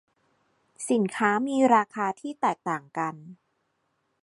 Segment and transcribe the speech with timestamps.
[0.89, 3.15] สินค้ามีราคาที่แตกต่างกัน